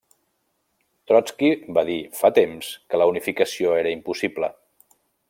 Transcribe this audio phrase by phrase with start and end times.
[1.11, 4.55] Trotski va dir fa temps que la unificació era impossible.